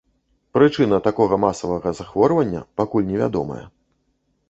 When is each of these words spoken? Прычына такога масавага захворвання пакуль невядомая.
Прычына 0.57 0.99
такога 1.09 1.39
масавага 1.45 1.89
захворвання 2.01 2.65
пакуль 2.83 3.09
невядомая. 3.15 3.63